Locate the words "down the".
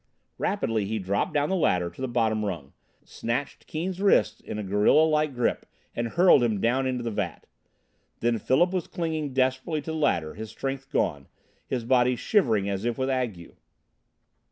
1.35-1.55